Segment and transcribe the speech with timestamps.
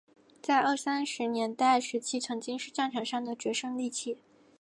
[0.41, 4.17] 在二三十年代时期曾经是战场上的决胜利器。